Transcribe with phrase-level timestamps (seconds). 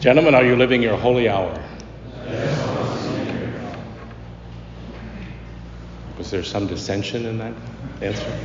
[0.00, 1.62] Gentlemen, are you living your holy hour?
[2.24, 3.58] Yes,
[6.16, 7.52] Was there some dissension in that
[8.00, 8.38] answer?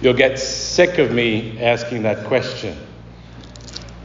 [0.00, 2.78] You'll get sick of me asking that question,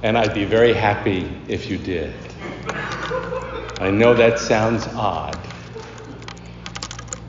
[0.04, 2.14] and I'd be very happy if you did.
[3.80, 5.40] I know that sounds odd,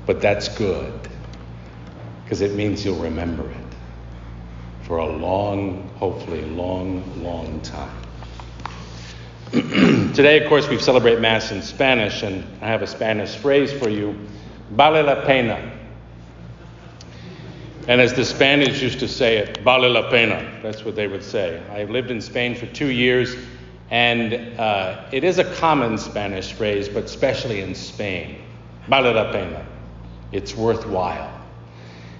[0.07, 0.93] but that's good
[2.25, 3.62] because it means you'll remember it
[4.83, 7.97] for a long, hopefully, long, long time.
[10.15, 13.89] Today, of course, we celebrate Mass in Spanish, and I have a Spanish phrase for
[13.89, 14.19] you
[14.71, 15.71] vale la pena.
[17.89, 20.61] And as the Spanish used to say it, vale la pena.
[20.63, 21.63] That's what they would say.
[21.71, 23.37] I lived in Spain for two years,
[23.91, 28.39] and uh, it is a common Spanish phrase, but especially in Spain.
[28.89, 29.67] Vale la pena.
[30.31, 31.31] It's worthwhile.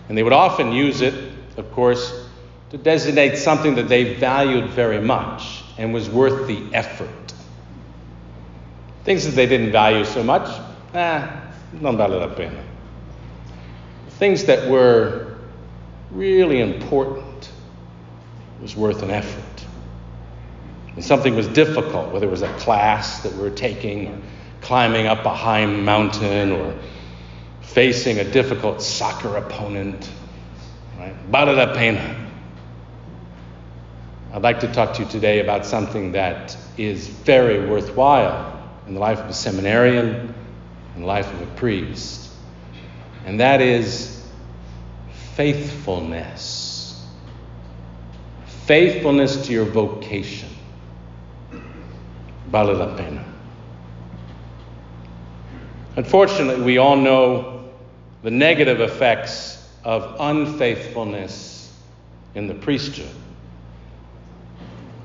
[0.09, 2.22] And they would often use it, of course,
[2.73, 7.35] to designate something that they valued very much and was worth the effort.
[9.05, 10.49] Things that they didn't value so much,
[10.95, 11.29] eh,
[11.81, 12.65] non vale la pena.
[14.13, 15.37] Things that were
[16.11, 17.53] really important
[18.63, 19.43] was worth an effort.
[21.01, 24.19] Something was difficult, whether it was a class that we were taking, or
[24.63, 26.75] climbing up a high mountain, or
[27.61, 30.11] facing a difficult soccer opponent,
[30.99, 31.15] right?
[31.29, 32.22] Vale la pena.
[34.33, 39.01] I'd like to talk to you today about something that is very worthwhile in the
[39.01, 40.35] life of a seminarian,
[40.95, 42.31] in the life of a priest,
[43.27, 44.27] and that is
[45.35, 47.07] faithfulness.
[48.65, 50.49] Faithfulness to your vocation.
[52.47, 53.25] Vale la pena.
[55.97, 57.71] Unfortunately, we all know
[58.23, 61.71] the negative effects of unfaithfulness
[62.35, 63.11] in the priesthood.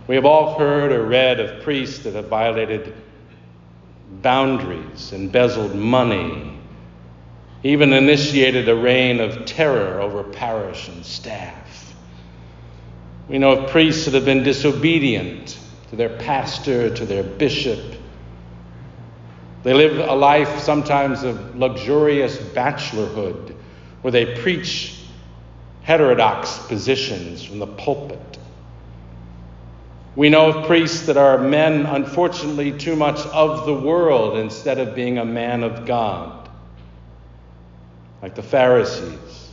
[0.07, 2.93] We have all heard or read of priests that have violated
[4.21, 6.57] boundaries, embezzled money,
[7.63, 11.93] even initiated a reign of terror over parish and staff.
[13.27, 15.59] We know of priests that have been disobedient
[15.89, 17.79] to their pastor, to their bishop.
[19.63, 23.53] They live a life sometimes of luxurious bachelorhood
[24.01, 25.01] where they preach
[25.81, 28.36] heterodox positions from the pulpit.
[30.17, 34.95] We know of priests that are men, unfortunately, too much of the world instead of
[34.95, 36.49] being a man of God,
[38.23, 39.51] like the Pharisees.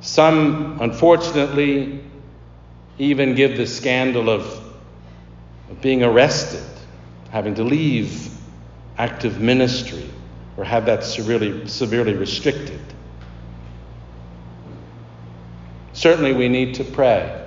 [0.00, 1.98] Some, unfortunately,
[2.98, 4.46] even give the scandal of,
[5.68, 6.62] of being arrested,
[7.30, 8.30] having to leave
[8.96, 10.08] active ministry,
[10.56, 12.80] or have that severely, severely restricted.
[15.94, 17.37] Certainly, we need to pray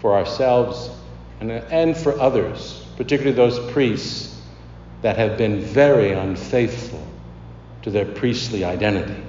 [0.00, 0.90] for ourselves
[1.40, 4.40] and, and for others, particularly those priests
[5.02, 7.04] that have been very unfaithful
[7.82, 9.22] to their priestly identity.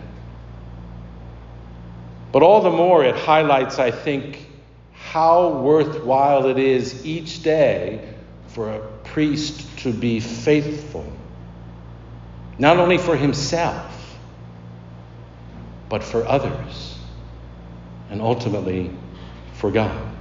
[2.32, 4.48] But all the more, it highlights, I think,
[4.94, 8.14] how worthwhile it is each day
[8.48, 11.12] for a priest to be faithful,
[12.58, 14.18] not only for himself,
[15.88, 16.98] but for others,
[18.12, 18.92] and ultimately
[19.54, 20.19] for God.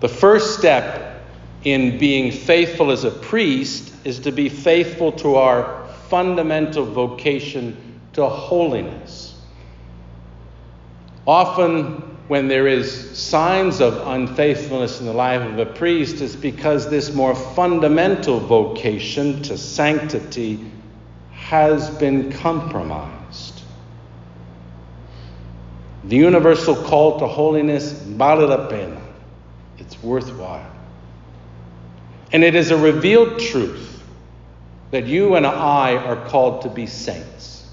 [0.00, 1.22] The first step
[1.64, 7.76] in being faithful as a priest is to be faithful to our fundamental vocation
[8.14, 9.38] to holiness.
[11.26, 16.88] Often, when there is signs of unfaithfulness in the life of a priest, it's because
[16.88, 20.64] this more fundamental vocation to sanctity
[21.32, 23.62] has been compromised.
[26.04, 29.09] The universal call to holiness, vale la pena.
[29.80, 30.70] It's worthwhile.
[32.32, 34.02] And it is a revealed truth
[34.90, 37.68] that you and I are called to be saints.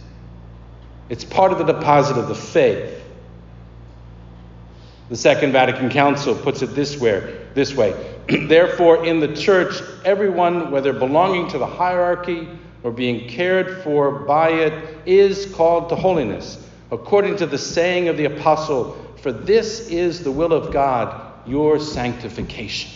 [1.10, 3.04] It's part of the deposit of the faith.
[5.10, 7.94] The Second Vatican Council puts it this way, this way.
[8.28, 12.48] Therefore, in the church, everyone, whether belonging to the hierarchy
[12.84, 18.18] or being cared for by it, is called to holiness, according to the saying of
[18.18, 22.92] the apostle, For this is the will of God your sanctification.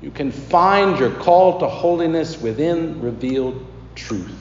[0.00, 3.64] You can find your call to holiness within revealed
[3.94, 4.36] truth.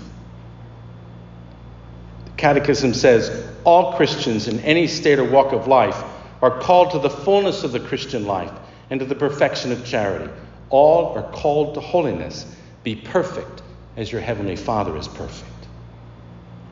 [2.26, 6.04] The Catechism says all Christians in any state or walk of life
[6.42, 8.52] are called to the fullness of the Christian life
[8.90, 10.32] and to the perfection of charity.
[10.70, 12.46] All are called to holiness.
[12.84, 13.62] Be perfect
[13.96, 15.50] as your heavenly Father is perfect.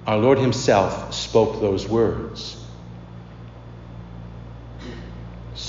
[0.08, 2.59] Our Lord Himself spoke those words.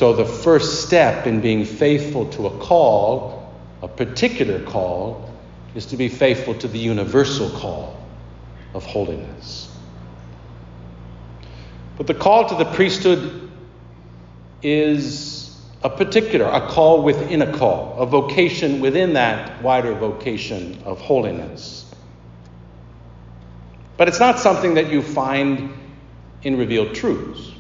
[0.01, 3.53] So, the first step in being faithful to a call,
[3.83, 5.31] a particular call,
[5.75, 8.03] is to be faithful to the universal call
[8.73, 9.71] of holiness.
[11.99, 13.51] But the call to the priesthood
[14.63, 20.99] is a particular, a call within a call, a vocation within that wider vocation of
[20.99, 21.85] holiness.
[23.99, 25.75] But it's not something that you find
[26.43, 27.53] in revealed truths.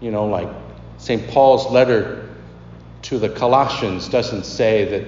[0.00, 0.48] You know, like
[0.98, 1.26] St.
[1.28, 2.28] Paul's letter
[3.02, 5.04] to the Colossians doesn't say that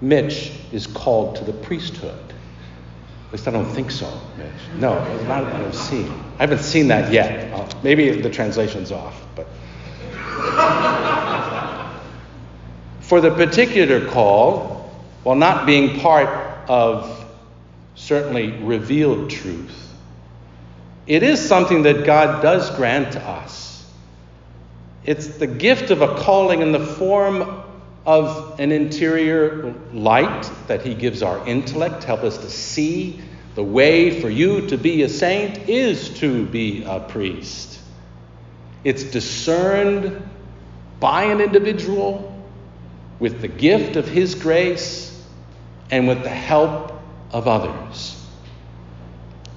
[0.00, 2.18] Mitch is called to the priesthood.
[3.26, 4.50] At least I don't think so, Mitch.
[4.78, 4.94] No,
[5.24, 6.10] not what I've seen.
[6.38, 7.52] I haven't seen that yet.
[7.52, 9.46] Uh, maybe the translation's off, but.
[13.00, 14.92] For the particular call,
[15.22, 16.28] while not being part
[16.68, 17.24] of
[17.94, 19.94] certainly revealed truth,
[21.06, 23.69] it is something that God does grant to us.
[25.10, 27.64] It's the gift of a calling in the form
[28.06, 33.20] of an interior light that He gives our intellect, help us to see
[33.56, 37.80] the way for you to be a saint is to be a priest.
[38.84, 40.30] It's discerned
[41.00, 42.32] by an individual
[43.18, 45.20] with the gift of His grace
[45.90, 46.92] and with the help
[47.32, 48.16] of others.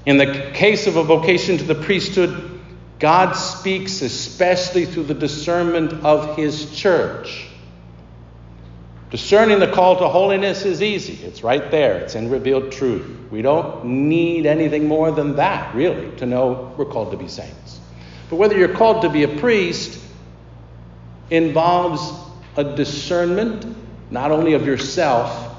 [0.08, 2.53] In the case of a vocation to the priesthood,
[3.04, 7.48] God speaks especially through the discernment of His church.
[9.10, 11.22] Discerning the call to holiness is easy.
[11.26, 13.06] It's right there, it's in revealed truth.
[13.30, 17.82] We don't need anything more than that, really, to know we're called to be saints.
[18.30, 20.00] But whether you're called to be a priest
[21.30, 22.10] involves
[22.56, 23.66] a discernment
[24.12, 25.58] not only of yourself,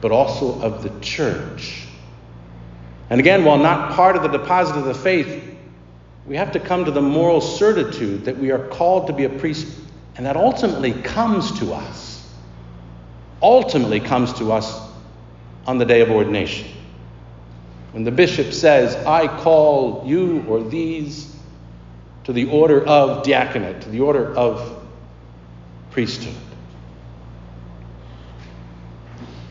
[0.00, 1.84] but also of the church.
[3.10, 5.47] And again, while not part of the deposit of the faith,
[6.28, 9.30] we have to come to the moral certitude that we are called to be a
[9.30, 9.66] priest,
[10.16, 12.08] and that ultimately comes to us
[13.42, 14.80] ultimately comes to us
[15.66, 16.68] on the day of ordination.
[17.92, 21.34] When the bishop says, I call you or these
[22.24, 24.82] to the order of diaconate, to the order of
[25.90, 26.34] priesthood.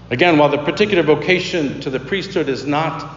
[0.09, 3.15] Again, while the particular vocation to the priesthood is not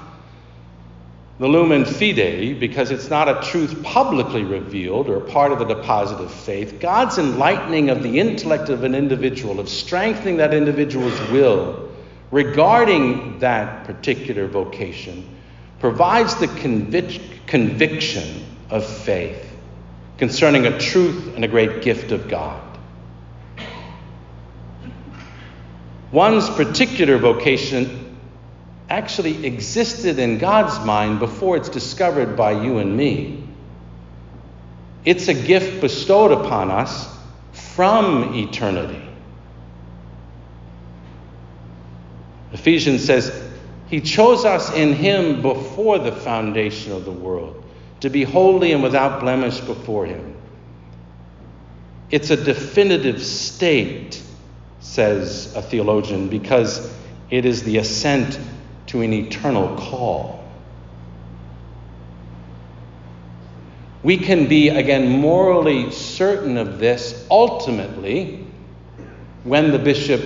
[1.40, 6.16] the lumen fidei, because it's not a truth publicly revealed or part of the deposit
[6.16, 11.88] of faith, God's enlightening of the intellect of an individual, of strengthening that individual's will
[12.30, 15.26] regarding that particular vocation,
[15.78, 19.50] provides the convic- conviction of faith
[20.18, 22.62] concerning a truth and a great gift of God.
[26.12, 28.09] One's particular vocation
[28.90, 33.46] actually existed in God's mind before it's discovered by you and me.
[35.04, 37.16] It's a gift bestowed upon us
[37.52, 39.00] from eternity.
[42.52, 43.48] Ephesians says,
[43.86, 47.64] He chose us in Him before the foundation of the world
[48.00, 50.34] to be holy and without blemish before Him.
[52.10, 54.20] It's a definitive state,
[54.80, 56.92] says a theologian, because
[57.30, 58.38] it is the assent
[58.90, 60.44] to an eternal call.
[64.02, 68.44] We can be, again, morally certain of this ultimately
[69.44, 70.20] when the bishop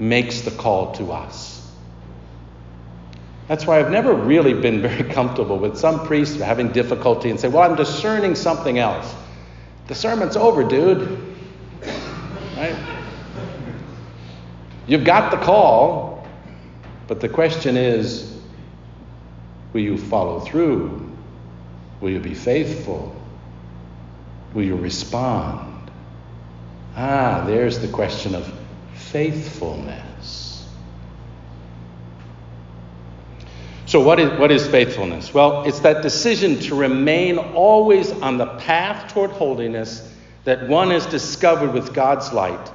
[0.00, 1.64] makes the call to us.
[3.46, 7.46] That's why I've never really been very comfortable with some priests having difficulty and say,
[7.46, 9.14] Well, I'm discerning something else.
[9.86, 11.36] The sermon's over, dude.
[12.56, 12.76] Right?
[14.88, 16.07] You've got the call.
[17.08, 18.38] But the question is
[19.72, 21.10] will you follow through?
[22.00, 23.16] Will you be faithful?
[24.54, 25.90] Will you respond?
[26.94, 28.52] Ah, there's the question of
[28.94, 30.66] faithfulness.
[33.86, 35.32] So, what is, what is faithfulness?
[35.32, 41.06] Well, it's that decision to remain always on the path toward holiness that one has
[41.06, 42.70] discovered with God's light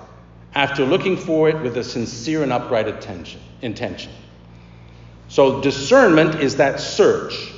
[0.56, 4.12] after looking for it with a sincere and upright attention, intention.
[5.34, 7.52] So, discernment is that search.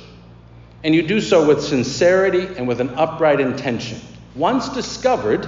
[0.82, 4.00] And you do so with sincerity and with an upright intention.
[4.34, 5.46] Once discovered,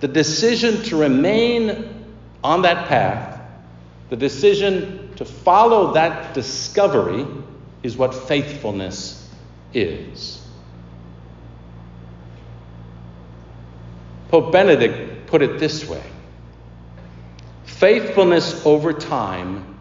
[0.00, 2.04] the decision to remain
[2.42, 3.40] on that path,
[4.10, 7.24] the decision to follow that discovery,
[7.84, 9.30] is what faithfulness
[9.72, 10.44] is.
[14.30, 16.02] Pope Benedict put it this way
[17.66, 19.73] faithfulness over time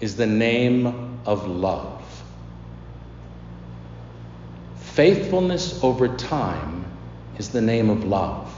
[0.00, 2.02] is the name of love.
[4.76, 6.84] Faithfulness over time
[7.38, 8.50] is the name of love.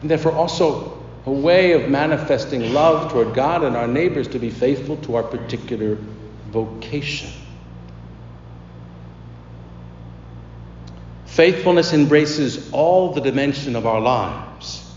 [0.00, 4.50] And therefore, also a way of manifesting love toward God and our neighbors to be
[4.50, 5.98] faithful to our particular
[6.48, 7.30] vocation.
[11.26, 14.92] Faithfulness embraces all the dimension of our lives,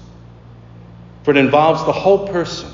[1.23, 2.69] for it involves the whole person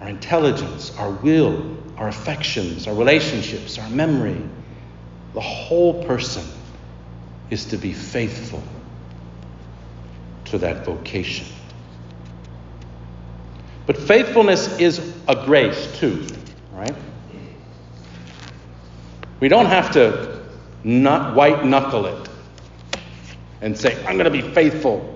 [0.00, 4.40] our intelligence, our will, our affections, our relationships, our memory.
[5.34, 6.44] The whole person
[7.50, 8.62] is to be faithful
[10.46, 11.46] to that vocation.
[13.86, 16.26] But faithfulness is a grace too,
[16.72, 16.94] right?
[19.40, 20.44] We don't have to
[20.84, 22.28] not white knuckle it
[23.60, 25.14] and say, I'm going to be faithful.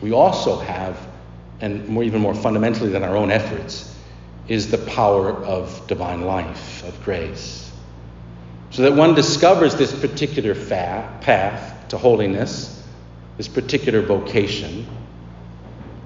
[0.00, 0.98] We also have,
[1.60, 3.94] and more, even more fundamentally than our own efforts,
[4.48, 7.70] is the power of divine life, of grace.
[8.70, 12.84] So that one discovers this particular fa- path to holiness,
[13.36, 14.86] this particular vocation,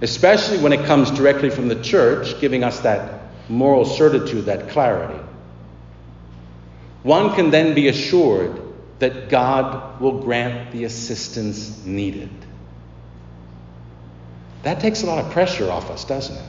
[0.01, 5.21] especially when it comes directly from the church, giving us that moral certitude, that clarity.
[7.03, 8.61] One can then be assured
[8.99, 12.31] that God will grant the assistance needed.
[14.63, 16.45] That takes a lot of pressure off us, doesn't it?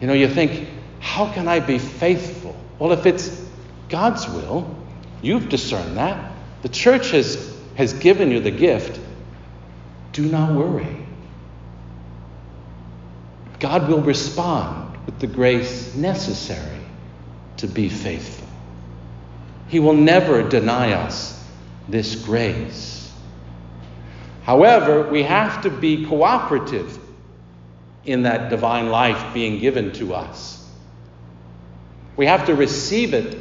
[0.00, 0.68] You know, you think,
[0.98, 2.56] how can I be faithful?
[2.78, 3.44] Well, if it's
[3.88, 4.74] God's will,
[5.20, 6.32] you've discerned that.
[6.62, 8.98] The church has, has given you the gift.
[10.12, 10.96] Do not worry.
[13.60, 16.80] God will respond with the grace necessary
[17.58, 18.48] to be faithful.
[19.68, 21.40] He will never deny us
[21.88, 23.01] this grace.
[24.42, 26.98] However, we have to be cooperative
[28.04, 30.58] in that divine life being given to us.
[32.16, 33.38] We have to receive it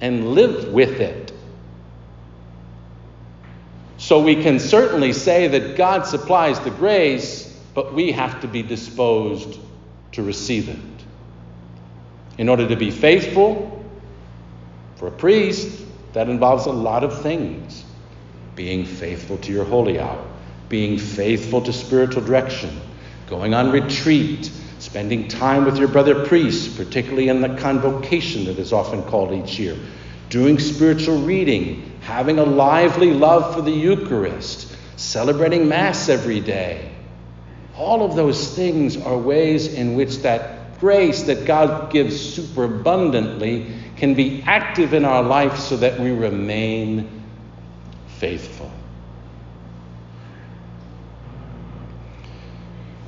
[0.00, 1.32] and live with it.
[3.96, 8.62] So we can certainly say that God supplies the grace, but we have to be
[8.62, 9.58] disposed
[10.12, 10.78] to receive it.
[12.36, 13.84] In order to be faithful,
[14.96, 17.84] for a priest, that involves a lot of things.
[18.54, 20.24] Being faithful to your holy hour,
[20.72, 22.80] being faithful to spiritual direction,
[23.26, 28.72] going on retreat, spending time with your brother priests, particularly in the convocation that is
[28.72, 29.76] often called each year,
[30.30, 36.90] doing spiritual reading, having a lively love for the Eucharist, celebrating Mass every day.
[37.76, 44.14] All of those things are ways in which that grace that God gives superabundantly can
[44.14, 47.22] be active in our life so that we remain
[48.16, 48.72] faithful.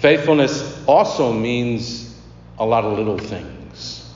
[0.05, 2.15] Faithfulness also means
[2.59, 4.13] a lot of little things.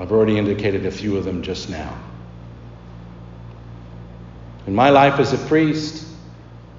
[0.00, 1.94] I've already indicated a few of them just now.
[4.66, 6.06] In my life as a priest,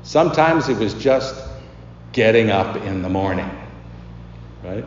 [0.02, 1.36] sometimes it was just
[2.14, 3.52] getting up in the morning,
[4.64, 4.86] right?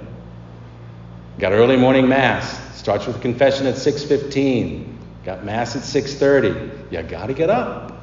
[1.38, 2.76] Got early morning mass.
[2.76, 4.98] Starts with confession at 6:15.
[5.25, 6.90] Got mass at 6:30.
[6.90, 8.02] You got to get up.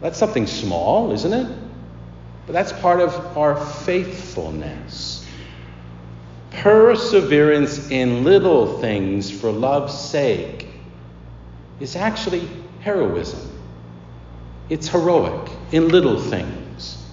[0.00, 1.67] That's something small, isn't it?
[2.48, 5.22] But that's part of our faithfulness.
[6.50, 10.66] Perseverance in little things for love's sake
[11.78, 12.48] is actually
[12.80, 13.50] heroism.
[14.70, 17.04] It's heroic in little things.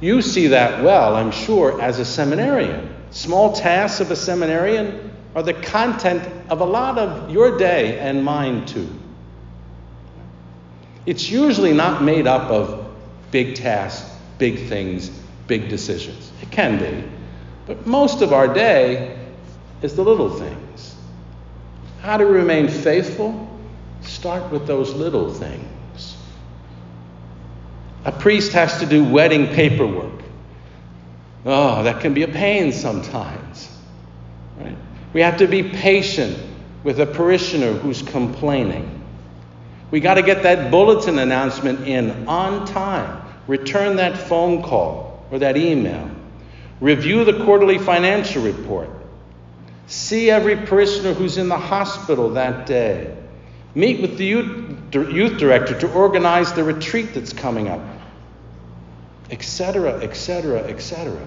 [0.00, 2.96] You see that well, I'm sure, as a seminarian.
[3.10, 8.24] Small tasks of a seminarian are the content of a lot of your day and
[8.24, 8.88] mine too.
[11.04, 12.85] It's usually not made up of
[13.36, 15.10] big tasks, big things,
[15.46, 16.32] big decisions.
[16.40, 17.06] It can be,
[17.66, 19.14] but most of our day
[19.82, 20.96] is the little things.
[22.00, 23.46] How to remain faithful?
[24.00, 26.16] Start with those little things.
[28.06, 30.22] A priest has to do wedding paperwork.
[31.44, 33.68] Oh, that can be a pain sometimes.
[34.58, 34.78] Right?
[35.12, 36.38] We have to be patient
[36.84, 39.04] with a parishioner who's complaining.
[39.90, 43.24] We got to get that bulletin announcement in on time.
[43.46, 46.10] Return that phone call or that email.
[46.80, 48.90] Review the quarterly financial report.
[49.86, 53.16] See every parishioner who's in the hospital that day.
[53.74, 57.80] Meet with the youth director to organize the retreat that's coming up
[59.30, 61.26] etc., etc., etc.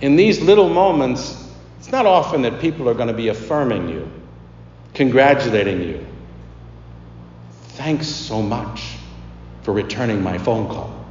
[0.00, 4.10] In these little moments, it's not often that people are going to be affirming you,
[4.94, 6.06] congratulating you.
[7.80, 8.98] Thanks so much
[9.62, 11.02] for returning my phone call.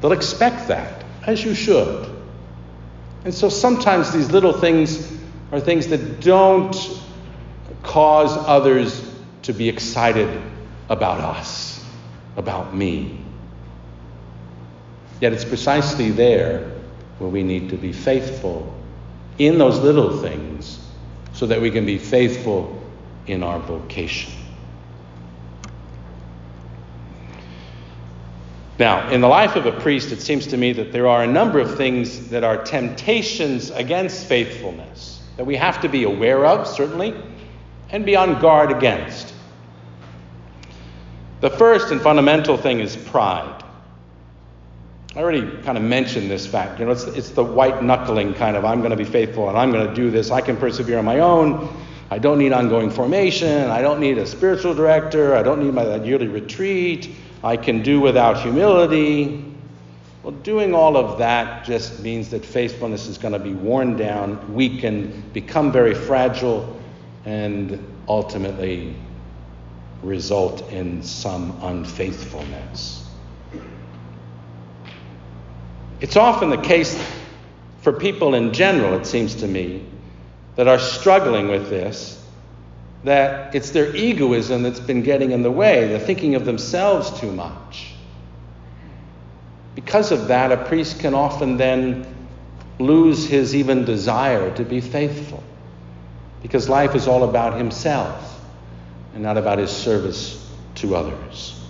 [0.00, 2.10] They'll expect that, as you should.
[3.26, 5.12] And so sometimes these little things
[5.52, 6.74] are things that don't
[7.82, 9.06] cause others
[9.42, 10.40] to be excited
[10.88, 11.84] about us,
[12.38, 13.20] about me.
[15.20, 16.72] Yet it's precisely there
[17.18, 18.74] where we need to be faithful
[19.36, 20.82] in those little things
[21.34, 22.82] so that we can be faithful
[23.26, 24.45] in our vocation.
[28.78, 31.26] Now, in the life of a priest, it seems to me that there are a
[31.26, 36.66] number of things that are temptations against faithfulness that we have to be aware of,
[36.66, 37.14] certainly,
[37.90, 39.32] and be on guard against.
[41.40, 43.62] The first and fundamental thing is pride.
[45.14, 46.78] I already kind of mentioned this fact.
[46.78, 49.56] You know, it's, it's the white knuckling kind of I'm going to be faithful and
[49.56, 50.30] I'm going to do this.
[50.30, 51.74] I can persevere on my own.
[52.10, 53.70] I don't need ongoing formation.
[53.70, 55.34] I don't need a spiritual director.
[55.34, 57.10] I don't need my yearly retreat.
[57.46, 59.44] I can do without humility.
[60.24, 64.52] Well, doing all of that just means that faithfulness is going to be worn down,
[64.52, 66.76] weakened, become very fragile,
[67.24, 68.96] and ultimately
[70.02, 73.08] result in some unfaithfulness.
[76.00, 77.00] It's often the case
[77.80, 79.86] for people in general, it seems to me,
[80.56, 82.15] that are struggling with this
[83.06, 85.86] that it's their egoism that's been getting in the way.
[85.86, 87.92] They're thinking of themselves too much.
[89.76, 92.04] Because of that, a priest can often then
[92.80, 95.40] lose his even desire to be faithful.
[96.42, 98.40] Because life is all about himself
[99.14, 100.44] and not about his service
[100.74, 101.62] to others.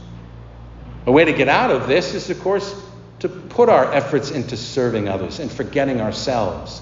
[1.05, 2.83] A way to get out of this is, of course,
[3.19, 6.81] to put our efforts into serving others and forgetting ourselves,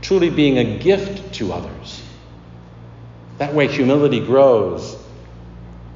[0.00, 2.00] truly being a gift to others.
[3.40, 4.98] That way, humility grows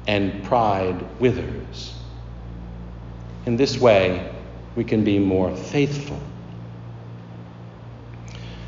[0.07, 1.93] and pride withers.
[3.45, 4.31] In this way,
[4.75, 6.19] we can be more faithful.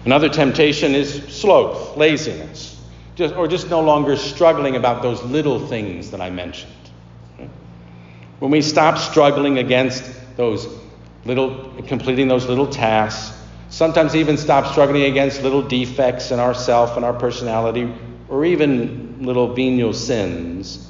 [0.06, 2.80] Another temptation is sloth, laziness,
[3.16, 6.72] just, or just no longer struggling about those little things that I mentioned.
[8.38, 10.04] When we stop struggling against
[10.38, 10.68] those
[11.26, 13.36] little, completing those little tasks,
[13.70, 17.92] sometimes even stop struggling against little defects in ourself and our personality,
[18.30, 20.88] or even little venial sins,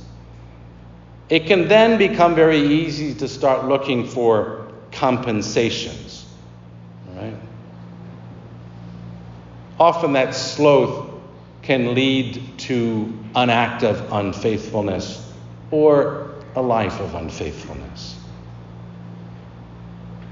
[1.30, 6.26] it can then become very easy to start looking for compensations.
[7.16, 7.36] Right?
[9.80, 11.10] Often that sloth
[11.62, 15.34] can lead to an act of unfaithfulness
[15.70, 18.18] or a life of unfaithfulness.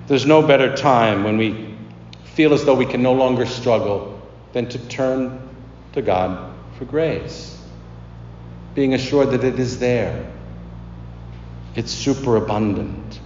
[0.08, 1.76] There's no better time when we
[2.24, 4.22] feel as though we can no longer struggle
[4.54, 5.50] than to turn
[5.94, 7.58] to God for grace,
[8.74, 10.32] being assured that it is there.
[11.76, 13.20] It's superabundant.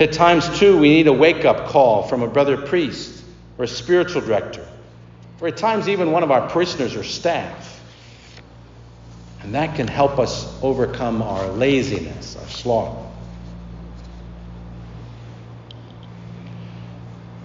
[0.00, 3.24] At times, too, we need a wake up call from a brother priest
[3.56, 4.66] or a spiritual director,
[5.40, 7.80] or at times, even one of our parishioners or staff.
[9.40, 13.06] And that can help us overcome our laziness, our sloth.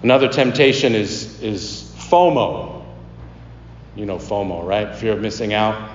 [0.02, 2.83] Another temptation is, is FOMO,
[3.96, 4.94] you know FOMO, right?
[4.94, 5.90] Fear of missing out.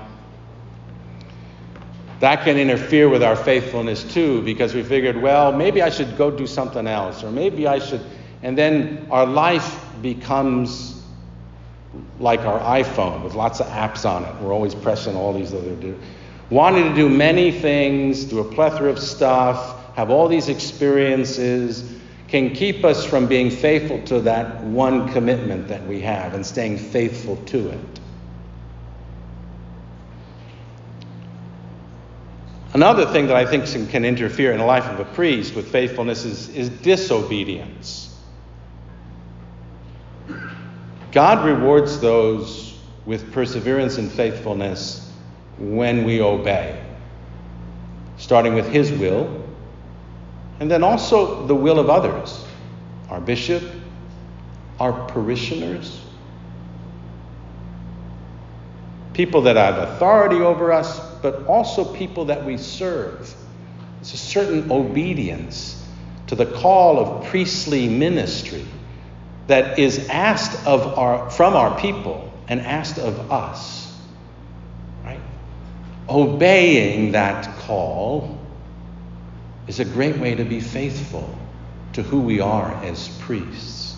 [2.19, 6.29] That can interfere with our faithfulness too because we figured, well, maybe I should go
[6.29, 8.01] do something else, or maybe I should.
[8.43, 11.01] And then our life becomes
[12.19, 14.35] like our iPhone with lots of apps on it.
[14.41, 15.75] We're always pressing all these other.
[15.75, 15.97] Do-
[16.49, 21.98] Wanting to do many things, do a plethora of stuff, have all these experiences,
[22.29, 26.77] can keep us from being faithful to that one commitment that we have and staying
[26.77, 27.99] faithful to it.
[32.73, 36.23] Another thing that I think can interfere in the life of a priest with faithfulness
[36.23, 38.15] is, is disobedience.
[41.11, 45.11] God rewards those with perseverance and faithfulness
[45.57, 46.79] when we obey,
[48.17, 49.38] starting with His will
[50.59, 52.45] and then also the will of others
[53.09, 53.63] our bishop,
[54.79, 55.99] our parishioners,
[59.13, 63.33] people that have authority over us, but also people that we serve.
[63.99, 65.83] It's a certain obedience
[66.27, 68.63] to the call of priestly ministry
[69.47, 73.91] that is asked of our, from our people and asked of us.
[75.03, 75.19] Right?
[76.07, 78.38] Obeying that call
[79.69, 81.37] is a great way to be faithful
[81.93, 83.95] to who we are as priests.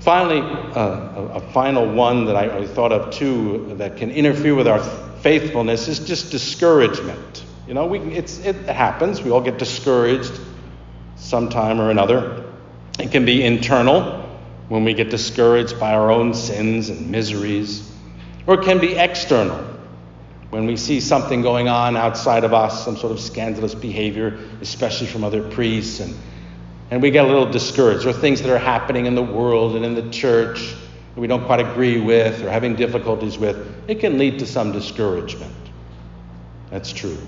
[0.00, 4.54] Finally, uh, a, a, final one that I, I thought of too that can interfere
[4.54, 4.82] with our
[5.20, 7.44] faithfulness is just discouragement.
[7.68, 8.30] You know, we, it
[8.66, 9.20] happens.
[9.20, 10.40] We all get discouraged
[11.16, 12.50] sometime or another.
[12.98, 14.22] It can be internal
[14.68, 17.90] when we get discouraged by our own sins and miseries,
[18.46, 19.73] Or it can be external,
[20.54, 25.08] when we see something going on outside of us, some sort of scandalous behavior, especially
[25.08, 26.14] from other priests, and,
[26.92, 29.84] and we get a little discouraged, or things that are happening in the world and
[29.84, 30.76] in the church
[31.12, 33.56] that we don't quite agree with or having difficulties with,
[33.90, 35.52] it can lead to some discouragement.
[36.70, 37.18] That's true.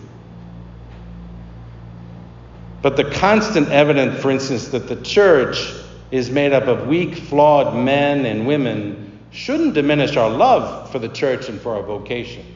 [2.81, 5.75] But the constant evidence, for instance, that the church
[6.13, 11.09] is made up of weak, flawed men and women shouldn't diminish our love for the
[11.09, 12.53] church and for our vocation.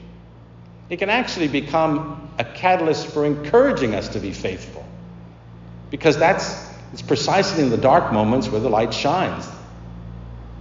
[0.90, 4.84] It can actually become a catalyst for encouraging us to be faithful.
[5.88, 9.48] Because that's it's precisely in the dark moments where the light shines.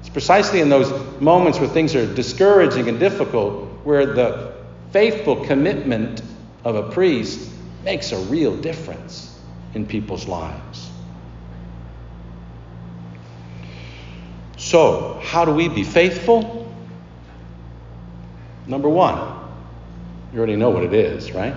[0.02, 4.54] It's precisely in those moments where things are discouraging and difficult where the
[4.92, 6.22] faithful commitment
[6.64, 7.52] of a priest
[7.84, 9.40] makes a real difference
[9.74, 10.90] in people's lives.
[14.58, 16.72] So, how do we be faithful?
[18.68, 19.49] Number one,
[20.32, 21.56] you already know what it is, right?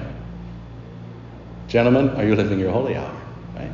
[1.68, 3.20] Gentlemen, are you living your holy hour?
[3.54, 3.72] Right?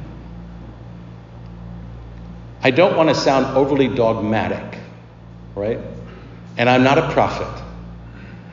[2.63, 4.79] I don't want to sound overly dogmatic,
[5.55, 5.79] right?
[6.57, 7.65] And I'm not a prophet.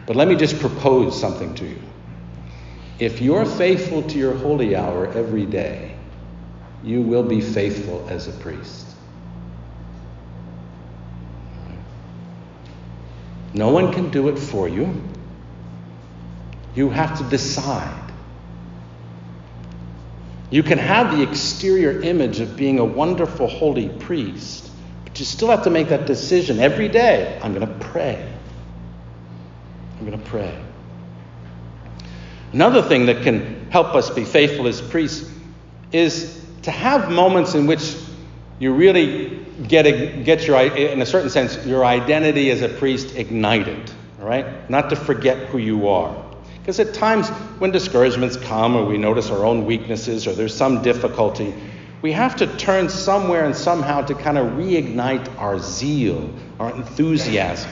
[0.05, 1.81] But let me just propose something to you.
[2.99, 5.95] If you're faithful to your holy hour every day,
[6.84, 8.86] you will be faithful as a priest.
[13.53, 15.01] No one can do it for you.
[16.76, 18.12] You have to decide.
[20.52, 24.70] You can have the exterior image of being a wonderful holy priest,
[25.04, 27.40] but you still have to make that decision every day.
[27.42, 28.32] I'm going to pray.
[29.98, 30.62] I'm going to pray.
[32.54, 35.32] Another thing that can help us be faithful as priests
[35.92, 37.96] is to have moments in which
[38.60, 43.16] you really get, a, get your, in a certain sense, your identity as a priest
[43.16, 44.70] ignited, all right?
[44.70, 46.25] Not to forget who you are.
[46.65, 50.82] Because at times when discouragements come or we notice our own weaknesses or there's some
[50.82, 51.54] difficulty,
[52.01, 56.28] we have to turn somewhere and somehow to kind of reignite our zeal,
[56.60, 57.69] our enthusiasm.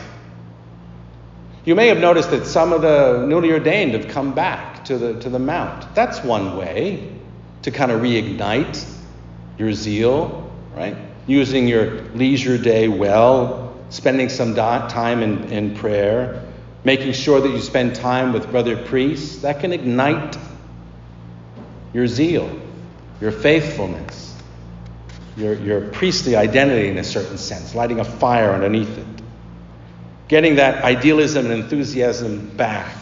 [1.65, 5.19] You may have noticed that some of the newly ordained have come back to the,
[5.21, 5.95] to the Mount.
[5.95, 7.17] That's one way
[7.63, 8.87] to kind of reignite
[9.57, 10.95] your zeal, right?
[11.25, 16.52] Using your leisure day well, spending some time in, in prayer,
[16.83, 19.37] making sure that you spend time with brother priests.
[19.41, 20.37] That can ignite
[21.93, 22.49] your zeal,
[23.21, 24.35] your faithfulness,
[25.37, 29.13] your, your priestly identity in a certain sense, lighting a fire underneath it
[30.33, 32.95] getting that idealism and enthusiasm back.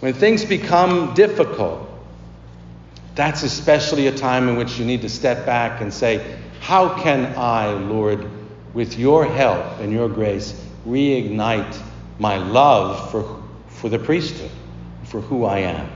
[0.00, 1.88] When things become difficult,
[3.14, 7.34] that's especially a time in which you need to step back and say, How can
[7.36, 8.28] I, Lord,
[8.74, 11.80] with your help and your grace, reignite
[12.18, 14.50] my love for, for the priesthood,
[15.04, 15.90] for who I am?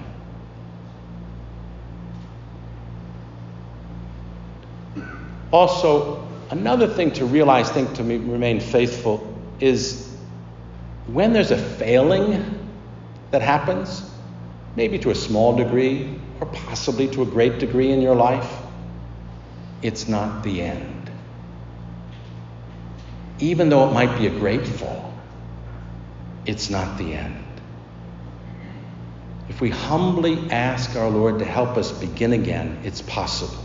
[5.50, 9.26] Also, another thing to realize, think to remain faithful
[9.58, 10.16] is
[11.06, 12.58] when there's a failing
[13.30, 14.08] that happens,
[14.76, 18.50] maybe to a small degree or possibly to a great degree in your life,
[19.82, 21.10] it's not the end.
[23.38, 25.09] Even though it might be a great fall,
[26.46, 27.44] it's not the end.
[29.48, 33.64] If we humbly ask our Lord to help us begin again, it's possible.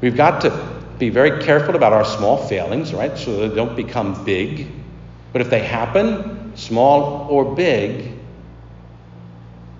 [0.00, 3.16] We've got to be very careful about our small failings, right?
[3.16, 4.68] So they don't become big.
[5.32, 8.12] But if they happen, small or big,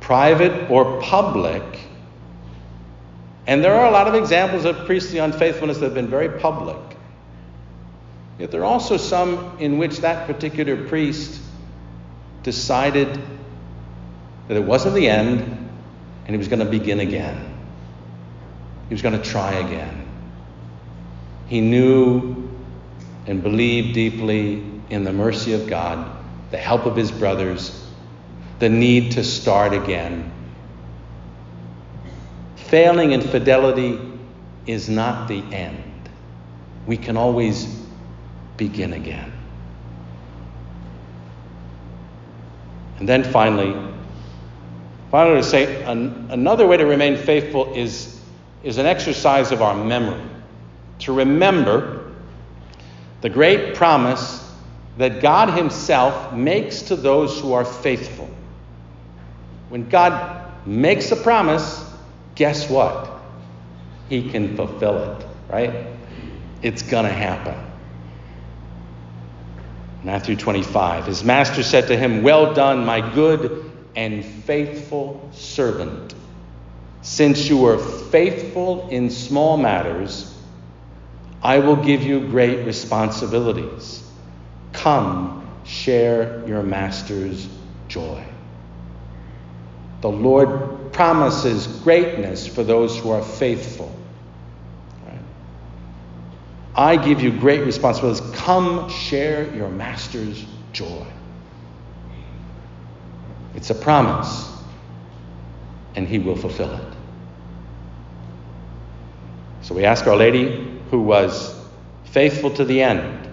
[0.01, 1.63] private or public,
[3.47, 6.96] and there are a lot of examples of priestly unfaithfulness that have been very public.
[8.39, 11.41] Yet there are also some in which that particular priest
[12.43, 13.21] decided
[14.49, 17.55] that it wasn't the end and he was going to begin again.
[18.89, 20.07] He was going to try again.
[21.47, 22.51] He knew
[23.27, 26.17] and believed deeply in the mercy of God,
[26.51, 27.89] the help of his brothers,
[28.59, 30.33] the need to start again.
[32.57, 33.99] Failing in fidelity
[34.67, 36.09] is not the end.
[36.87, 37.86] We can always
[38.57, 39.33] begin again.
[42.99, 43.75] And then finally,
[45.11, 48.21] finally to say an, another way to remain faithful is,
[48.63, 50.23] is an exercise of our memory
[51.01, 52.15] to remember
[53.21, 54.43] the great promise
[54.97, 58.31] that God Himself makes to those who are faithful.
[59.69, 61.85] When God makes a promise,
[62.35, 63.21] guess what?
[64.09, 65.87] He can fulfill it, right?
[66.63, 67.66] It's going to happen.
[70.07, 71.07] Matthew 25.
[71.07, 76.15] His master said to him, Well done, my good and faithful servant.
[77.03, 80.33] Since you were faithful in small matters,
[81.43, 84.09] I will give you great responsibilities.
[84.73, 87.49] Come, share your master's
[87.89, 88.25] joy.
[90.03, 93.93] The Lord promises greatness for those who are faithful.
[96.77, 98.23] I give you great responsibilities.
[98.35, 101.07] Come, share your master's joy.
[103.55, 104.53] It's a promise,
[105.95, 106.93] and he will fulfill it.
[109.63, 111.59] So we ask Our Lady, who was
[112.05, 113.27] faithful to the end,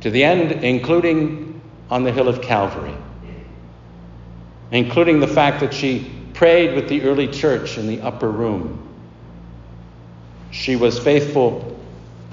[0.00, 2.94] to the end, including on the hill of Calvary,
[4.70, 8.88] including the fact that she prayed with the early church in the upper room.
[10.50, 11.79] She was faithful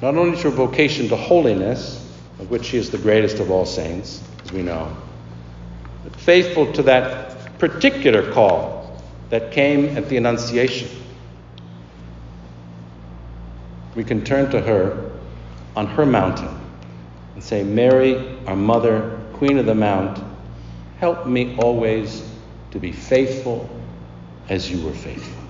[0.02, 2.04] not only to her vocation to holiness,
[2.40, 4.96] of which she is the greatest of all saints, as we know,
[6.04, 10.88] but faithful to that particular call that came at the Annunciation
[13.98, 15.10] we can turn to her
[15.76, 16.56] on her mountain
[17.34, 20.24] and say, Mary, our mother, Queen of the Mount,
[21.00, 22.32] help me always
[22.70, 23.68] to be faithful
[24.50, 25.47] as you were faithful.